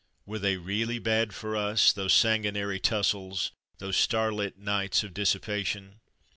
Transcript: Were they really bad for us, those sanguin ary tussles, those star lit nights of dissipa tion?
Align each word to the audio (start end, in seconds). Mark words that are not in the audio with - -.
Were 0.25 0.39
they 0.39 0.57
really 0.57 0.97
bad 0.97 1.31
for 1.31 1.55
us, 1.55 1.93
those 1.93 2.11
sanguin 2.15 2.57
ary 2.57 2.79
tussles, 2.79 3.51
those 3.77 3.97
star 3.97 4.31
lit 4.33 4.57
nights 4.57 5.03
of 5.03 5.13
dissipa 5.13 5.63
tion? 5.63 5.99